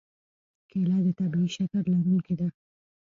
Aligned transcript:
کېله 0.69 0.97
د 1.05 1.07
طبیعي 1.19 1.49
شکر 1.55 1.83
لرونکې 1.93 2.33
ده. 2.39 2.47